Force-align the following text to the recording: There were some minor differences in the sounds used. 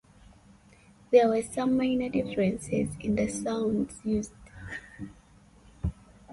There 1.11 1.29
were 1.29 1.43
some 1.43 1.77
minor 1.77 2.09
differences 2.09 2.89
in 3.01 3.15
the 3.15 3.27
sounds 3.27 4.01
used. 4.03 4.33